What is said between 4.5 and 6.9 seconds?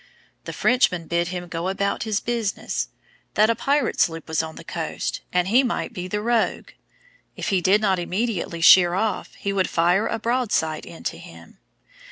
the coast, and he might be the rogue;